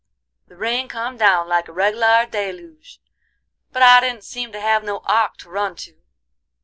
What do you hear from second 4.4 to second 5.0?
to have